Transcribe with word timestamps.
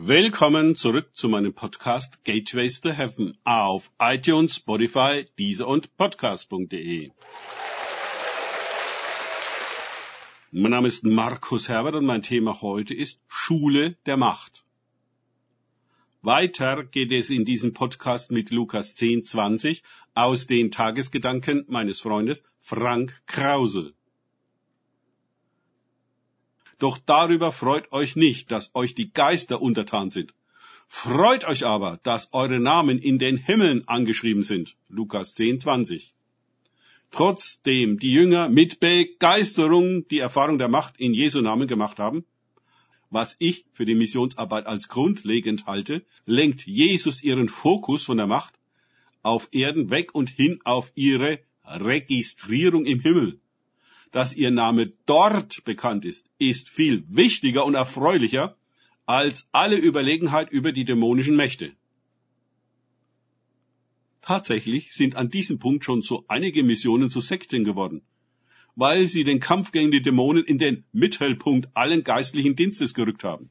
Willkommen 0.00 0.76
zurück 0.76 1.10
zu 1.12 1.28
meinem 1.28 1.52
Podcast 1.52 2.22
Gateways 2.22 2.80
to 2.80 2.90
Heaven 2.90 3.36
auf 3.42 3.90
iTunes, 3.98 4.54
Spotify, 4.54 5.26
Deezer 5.36 5.66
und 5.66 5.96
Podcast.de. 5.96 7.10
Mein 10.52 10.70
Name 10.70 10.86
ist 10.86 11.02
Markus 11.02 11.68
Herbert 11.68 11.96
und 11.96 12.06
mein 12.06 12.22
Thema 12.22 12.62
heute 12.62 12.94
ist 12.94 13.20
Schule 13.26 13.96
der 14.06 14.16
Macht. 14.16 14.64
Weiter 16.22 16.84
geht 16.84 17.10
es 17.10 17.28
in 17.28 17.44
diesem 17.44 17.72
Podcast 17.72 18.30
mit 18.30 18.52
Lukas 18.52 18.94
10, 18.94 19.24
20 19.24 19.82
aus 20.14 20.46
den 20.46 20.70
Tagesgedanken 20.70 21.64
meines 21.66 21.98
Freundes 21.98 22.44
Frank 22.60 23.20
Krause. 23.26 23.94
Doch 26.78 26.98
darüber 26.98 27.50
freut 27.50 27.90
euch 27.92 28.14
nicht, 28.14 28.50
dass 28.52 28.74
euch 28.74 28.94
die 28.94 29.12
Geister 29.12 29.60
untertan 29.60 30.10
sind. 30.10 30.34
Freut 30.86 31.44
euch 31.44 31.66
aber, 31.66 31.98
dass 32.02 32.32
eure 32.32 32.60
Namen 32.60 32.98
in 32.98 33.18
den 33.18 33.36
Himmeln 33.36 33.86
angeschrieben 33.88 34.42
sind. 34.42 34.76
Lukas 34.88 35.34
10, 35.34 35.60
20. 35.60 36.14
Trotzdem 37.10 37.98
die 37.98 38.12
Jünger 38.12 38.48
mit 38.48 38.80
Begeisterung 38.80 40.06
die 40.08 40.18
Erfahrung 40.18 40.58
der 40.58 40.68
Macht 40.68 40.98
in 40.98 41.14
Jesu 41.14 41.40
Namen 41.40 41.66
gemacht 41.66 41.98
haben, 41.98 42.24
was 43.10 43.36
ich 43.38 43.64
für 43.72 43.86
die 43.86 43.94
Missionsarbeit 43.94 44.66
als 44.66 44.88
grundlegend 44.88 45.66
halte, 45.66 46.04
lenkt 46.26 46.66
Jesus 46.66 47.22
ihren 47.22 47.48
Fokus 47.48 48.04
von 48.04 48.18
der 48.18 48.26
Macht 48.26 48.54
auf 49.22 49.48
Erden 49.52 49.90
weg 49.90 50.14
und 50.14 50.30
hin 50.30 50.60
auf 50.64 50.92
ihre 50.94 51.40
Registrierung 51.64 52.84
im 52.84 53.00
Himmel 53.00 53.40
dass 54.12 54.34
ihr 54.34 54.50
Name 54.50 54.92
dort 55.06 55.64
bekannt 55.64 56.04
ist, 56.04 56.28
ist 56.38 56.68
viel 56.68 57.04
wichtiger 57.08 57.64
und 57.66 57.74
erfreulicher 57.74 58.56
als 59.06 59.48
alle 59.52 59.76
Überlegenheit 59.76 60.50
über 60.50 60.72
die 60.72 60.84
dämonischen 60.84 61.36
Mächte. 61.36 61.72
Tatsächlich 64.20 64.92
sind 64.92 65.16
an 65.16 65.30
diesem 65.30 65.58
Punkt 65.58 65.84
schon 65.84 66.02
so 66.02 66.24
einige 66.28 66.62
Missionen 66.62 67.08
zu 67.10 67.20
Sekten 67.20 67.64
geworden, 67.64 68.02
weil 68.76 69.06
sie 69.06 69.24
den 69.24 69.40
Kampf 69.40 69.72
gegen 69.72 69.90
die 69.90 70.02
Dämonen 70.02 70.44
in 70.44 70.58
den 70.58 70.84
Mittelpunkt 70.92 71.70
allen 71.74 72.04
geistlichen 72.04 72.54
Dienstes 72.54 72.94
gerückt 72.94 73.24
haben. 73.24 73.50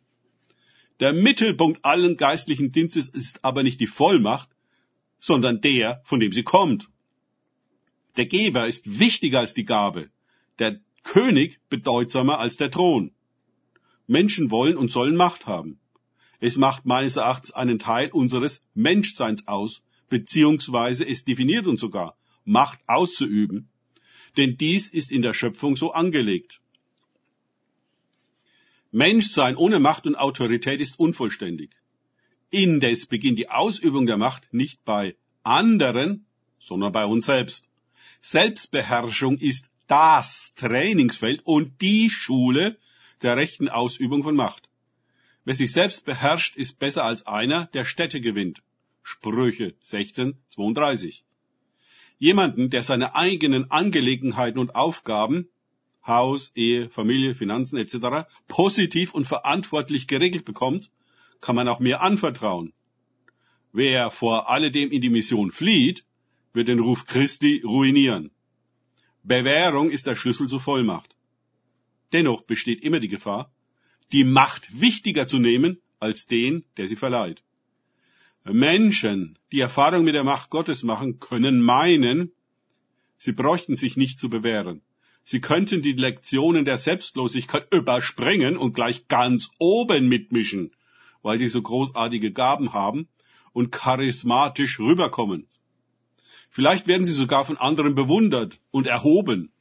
Der 1.00 1.14
Mittelpunkt 1.14 1.84
allen 1.86 2.18
geistlichen 2.18 2.72
Dienstes 2.72 3.08
ist 3.08 3.44
aber 3.44 3.64
nicht 3.64 3.80
die 3.80 3.88
Vollmacht, 3.88 4.50
sondern 5.20 5.62
der, 5.62 6.02
von 6.04 6.20
dem 6.20 6.32
sie 6.32 6.44
kommt. 6.44 6.90
Der 8.18 8.26
Geber 8.26 8.68
ist 8.68 9.00
wichtiger 9.00 9.40
als 9.40 9.54
die 9.54 9.66
Gabe 9.66 10.10
der 10.60 10.80
König 11.04 11.60
bedeutsamer 11.70 12.40
als 12.40 12.58
der 12.58 12.72
Thron. 12.72 13.12
Menschen 14.08 14.52
wollen 14.52 14.78
und 14.78 14.92
sollen 14.92 15.16
Macht 15.16 15.48
haben. 15.48 15.80
Es 16.40 16.58
macht 16.58 16.86
meines 16.86 17.16
Erachtens 17.16 17.52
einen 17.52 17.80
Teil 17.80 18.12
unseres 18.12 18.62
Menschseins 18.74 19.48
aus, 19.48 19.82
beziehungsweise 20.10 21.08
es 21.08 21.26
definiert 21.26 21.68
uns 21.68 21.82
sogar, 21.82 22.18
Macht 22.46 22.80
auszuüben. 22.88 23.70
Denn 24.38 24.56
dies 24.56 24.88
ist 24.90 25.12
in 25.12 25.22
der 25.22 25.34
Schöpfung 25.34 25.76
so 25.76 25.92
angelegt. 25.92 26.62
Menschsein 28.92 29.56
ohne 29.56 29.80
Macht 29.80 30.08
und 30.08 30.16
Autorität 30.16 30.80
ist 30.80 31.00
unvollständig. 31.00 31.72
Indes 32.50 33.06
beginnt 33.06 33.38
die 33.40 33.50
Ausübung 33.50 34.06
der 34.06 34.18
Macht 34.18 34.54
nicht 34.54 34.86
bei 34.86 35.18
anderen, 35.44 36.26
sondern 36.60 36.94
bei 36.94 37.06
uns 37.06 37.26
selbst. 37.26 37.68
Selbstbeherrschung 38.22 39.38
ist 39.38 39.70
das 39.88 40.54
Trainingsfeld 40.56 41.42
und 41.46 41.82
die 41.82 42.10
Schule 42.10 42.78
der 43.22 43.38
rechten 43.38 43.70
Ausübung 43.70 44.24
von 44.24 44.36
Macht. 44.36 44.70
Wer 45.46 45.56
sich 45.56 45.72
selbst 45.72 46.06
beherrscht, 46.06 46.58
ist 46.58 46.78
besser 46.78 47.06
als 47.06 47.26
einer, 47.26 47.68
der 47.68 47.86
Städte 47.86 48.20
gewinnt. 48.22 48.62
Sprüche 49.02 49.76
16, 49.82 50.38
32. 50.50 51.24
Jemanden, 52.20 52.70
der 52.70 52.84
seine 52.84 53.16
eigenen 53.16 53.72
Angelegenheiten 53.72 54.60
und 54.60 54.76
Aufgaben, 54.76 55.48
Haus, 56.06 56.52
Ehe, 56.56 56.90
Familie, 56.90 57.36
Finanzen 57.36 57.78
etc. 57.78 58.28
positiv 58.48 59.14
und 59.14 59.28
verantwortlich 59.28 60.08
geregelt 60.08 60.46
bekommt, 60.46 60.92
kann 61.40 61.56
man 61.56 61.68
auch 61.68 61.80
mehr 61.80 62.02
anvertrauen. 62.02 62.74
Wer 63.72 64.12
vor 64.12 64.50
alledem 64.50 64.92
in 64.92 65.02
die 65.02 65.10
Mission 65.10 65.52
flieht, 65.52 66.06
wird 66.54 66.68
den 66.68 66.80
Ruf 66.80 67.06
Christi 67.06 67.62
ruinieren. 67.64 68.32
Bewährung 69.28 69.90
ist 69.90 70.08
der 70.08 70.16
Schlüssel 70.16 70.48
zur 70.48 70.62
Vollmacht. 70.62 71.18
Dennoch 72.14 72.44
besteht 72.44 72.82
immer 72.82 73.02
die 73.02 73.10
Gefahr, 73.10 73.52
die 74.14 74.24
Macht 74.24 74.80
wichtiger 74.80 75.28
zu 75.28 75.38
nehmen 75.38 75.82
als 76.00 76.28
den, 76.28 76.64
der 76.78 76.88
sie 76.88 76.96
verleiht. 76.96 77.44
Menschen, 78.46 79.38
die 79.52 79.60
Erfahrung 79.60 80.06
mit 80.06 80.16
der 80.16 80.24
Macht 80.24 80.50
Gottes 80.50 80.84
machen, 80.84 81.20
können 81.20 81.62
meinen, 81.62 82.32
sie 83.18 83.34
bräuchten 83.34 83.76
sich 83.76 83.98
nicht 83.98 84.18
zu 84.18 84.30
bewähren. 84.30 84.82
Sie 85.26 85.42
könnten 85.42 85.82
die 85.82 85.92
Lektionen 85.92 86.64
der 86.64 86.78
Selbstlosigkeit 86.78 87.68
überspringen 87.74 88.56
und 88.56 88.74
gleich 88.74 89.10
ganz 89.10 89.50
oben 89.60 90.08
mitmischen, 90.08 90.72
weil 91.22 91.38
sie 91.38 91.50
so 91.50 91.62
großartige 91.62 92.32
Gaben 92.32 92.72
haben 92.72 93.10
und 93.52 93.74
charismatisch 93.74 94.80
rüberkommen. 94.80 95.48
Vielleicht 96.58 96.88
werden 96.88 97.06
sie 97.06 97.14
sogar 97.14 97.46
von 97.46 97.58
anderen 97.58 97.94
bewundert 97.94 98.60
und 98.72 98.88
erhoben. 98.88 99.52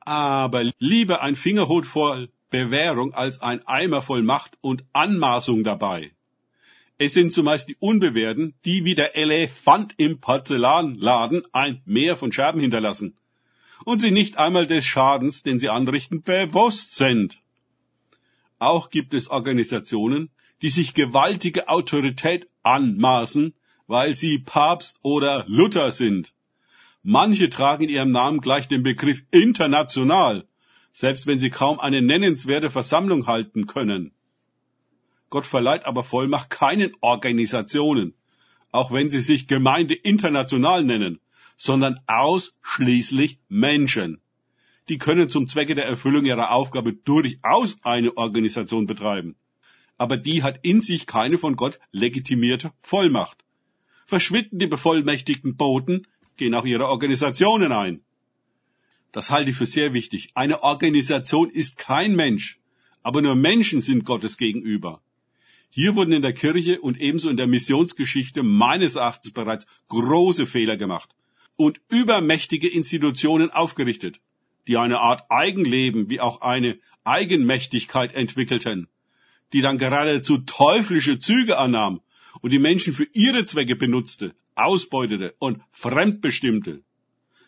Aber 0.00 0.70
lieber 0.78 1.22
ein 1.22 1.34
Fingerhut 1.34 1.86
voll 1.86 2.28
Bewährung 2.50 3.14
als 3.14 3.40
ein 3.40 3.66
Eimer 3.66 4.02
voll 4.02 4.22
Macht 4.22 4.58
und 4.60 4.84
Anmaßung 4.92 5.64
dabei. 5.64 6.10
Es 6.98 7.14
sind 7.14 7.32
zumeist 7.32 7.70
die 7.70 7.76
Unbewährten, 7.80 8.52
die 8.66 8.84
wie 8.84 8.94
der 8.94 9.16
Elefant 9.16 9.94
im 9.96 10.20
Porzellanladen 10.20 11.40
ein 11.52 11.80
Meer 11.86 12.16
von 12.16 12.32
Scherben 12.32 12.60
hinterlassen 12.60 13.16
und 13.86 13.98
sie 13.98 14.10
nicht 14.10 14.36
einmal 14.36 14.66
des 14.66 14.84
Schadens, 14.84 15.42
den 15.42 15.58
sie 15.58 15.70
anrichten, 15.70 16.20
bewusst 16.20 16.96
sind. 16.96 17.40
Auch 18.58 18.90
gibt 18.90 19.14
es 19.14 19.30
Organisationen, 19.30 20.28
die 20.60 20.68
sich 20.68 20.92
gewaltige 20.92 21.70
Autorität 21.70 22.46
anmaßen, 22.62 23.54
weil 23.90 24.14
sie 24.14 24.38
Papst 24.38 25.00
oder 25.02 25.44
Luther 25.48 25.90
sind. 25.90 26.32
Manche 27.02 27.50
tragen 27.50 27.82
in 27.82 27.90
ihrem 27.90 28.12
Namen 28.12 28.40
gleich 28.40 28.68
den 28.68 28.84
Begriff 28.84 29.24
international, 29.32 30.46
selbst 30.92 31.26
wenn 31.26 31.40
sie 31.40 31.50
kaum 31.50 31.80
eine 31.80 32.00
nennenswerte 32.00 32.70
Versammlung 32.70 33.26
halten 33.26 33.66
können. 33.66 34.12
Gott 35.28 35.44
verleiht 35.44 35.86
aber 35.86 36.04
Vollmacht 36.04 36.50
keinen 36.50 36.92
Organisationen, 37.00 38.14
auch 38.70 38.92
wenn 38.92 39.10
sie 39.10 39.20
sich 39.20 39.48
Gemeinde 39.48 39.94
international 39.94 40.84
nennen, 40.84 41.18
sondern 41.56 41.98
ausschließlich 42.06 43.40
Menschen. 43.48 44.20
Die 44.88 44.98
können 44.98 45.28
zum 45.28 45.48
Zwecke 45.48 45.74
der 45.74 45.86
Erfüllung 45.86 46.24
ihrer 46.26 46.52
Aufgabe 46.52 46.92
durchaus 46.92 47.76
eine 47.82 48.16
Organisation 48.16 48.86
betreiben. 48.86 49.34
Aber 49.98 50.16
die 50.16 50.44
hat 50.44 50.60
in 50.62 50.80
sich 50.80 51.08
keine 51.08 51.38
von 51.38 51.56
Gott 51.56 51.80
legitimierte 51.90 52.70
Vollmacht 52.82 53.44
verschwinden 54.10 54.58
die 54.58 54.66
bevollmächtigten 54.66 55.56
Boten, 55.56 56.06
gehen 56.36 56.54
auch 56.54 56.66
ihre 56.66 56.88
Organisationen 56.88 57.72
ein. 57.72 58.02
Das 59.12 59.30
halte 59.30 59.50
ich 59.50 59.56
für 59.56 59.66
sehr 59.66 59.94
wichtig. 59.94 60.28
Eine 60.34 60.62
Organisation 60.62 61.48
ist 61.48 61.78
kein 61.78 62.14
Mensch, 62.14 62.60
aber 63.02 63.22
nur 63.22 63.34
Menschen 63.34 63.80
sind 63.80 64.04
Gottes 64.04 64.36
gegenüber. 64.36 65.00
Hier 65.70 65.94
wurden 65.94 66.12
in 66.12 66.22
der 66.22 66.32
Kirche 66.32 66.80
und 66.80 67.00
ebenso 67.00 67.30
in 67.30 67.36
der 67.36 67.46
Missionsgeschichte 67.46 68.42
meines 68.42 68.96
Erachtens 68.96 69.32
bereits 69.32 69.66
große 69.88 70.46
Fehler 70.46 70.76
gemacht 70.76 71.10
und 71.56 71.80
übermächtige 71.88 72.68
Institutionen 72.68 73.50
aufgerichtet, 73.50 74.20
die 74.66 74.76
eine 74.76 75.00
Art 75.00 75.30
Eigenleben 75.30 76.10
wie 76.10 76.20
auch 76.20 76.40
eine 76.40 76.78
Eigenmächtigkeit 77.04 78.14
entwickelten, 78.14 78.88
die 79.52 79.60
dann 79.60 79.78
geradezu 79.78 80.38
teuflische 80.38 81.18
Züge 81.20 81.58
annahm 81.58 82.00
und 82.40 82.52
die 82.52 82.58
Menschen 82.58 82.92
für 82.92 83.08
ihre 83.12 83.44
Zwecke 83.44 83.76
benutzte, 83.76 84.34
ausbeutete 84.54 85.34
und 85.38 85.60
fremdbestimmte. 85.70 86.82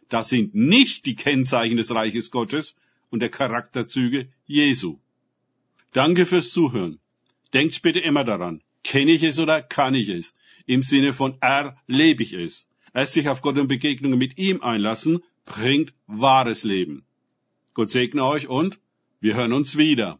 Das 0.08 0.28
sind 0.28 0.54
nicht 0.54 1.06
die 1.06 1.14
Kennzeichen 1.14 1.76
des 1.76 1.94
Reiches 1.94 2.30
Gottes 2.30 2.76
und 3.10 3.20
der 3.20 3.30
Charakterzüge 3.30 4.28
Jesu. 4.46 4.98
Danke 5.92 6.26
fürs 6.26 6.50
Zuhören. 6.50 6.98
Denkt 7.54 7.82
bitte 7.82 8.00
immer 8.00 8.24
daran, 8.24 8.62
kenne 8.82 9.12
ich 9.12 9.22
es 9.22 9.38
oder 9.38 9.62
kann 9.62 9.94
ich 9.94 10.08
es? 10.08 10.34
Im 10.66 10.82
Sinne 10.82 11.12
von 11.12 11.36
erlebe 11.40 12.22
ich 12.22 12.32
es. 12.32 12.68
Erst 12.94 13.14
sich 13.14 13.28
auf 13.28 13.42
Gott 13.42 13.58
und 13.58 13.68
Begegnungen 13.68 14.18
mit 14.18 14.38
ihm 14.38 14.62
einlassen, 14.62 15.22
bringt 15.44 15.92
wahres 16.06 16.64
Leben. 16.64 17.04
Gott 17.74 17.90
segne 17.90 18.24
euch 18.24 18.48
und 18.48 18.80
wir 19.20 19.34
hören 19.34 19.52
uns 19.52 19.76
wieder. 19.76 20.18